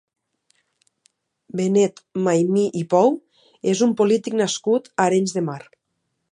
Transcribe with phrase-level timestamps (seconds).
[1.59, 3.13] Benet Maimí i Pou
[3.75, 5.63] és un polític nascut a Arenys de Mar.